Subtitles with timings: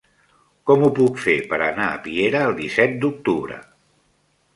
[0.69, 3.59] Com ho puc fer per anar a Piera el disset d'octubre?